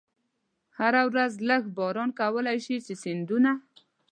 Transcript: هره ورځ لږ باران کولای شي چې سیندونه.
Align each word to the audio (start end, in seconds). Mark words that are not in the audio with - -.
هره 0.77 1.01
ورځ 1.09 1.33
لږ 1.49 1.63
باران 1.77 2.09
کولای 2.19 2.57
شي 2.65 2.75
چې 2.85 2.93
سیندونه. 3.03 3.51